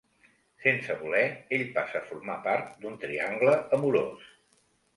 [0.61, 1.25] Sense voler,
[1.59, 4.29] ell passa a formar part d'un triangle amorós.